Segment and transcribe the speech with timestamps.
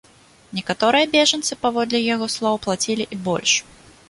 [0.59, 3.53] Некаторыя бежанцы, паводле яго слоў, плацілі і больш.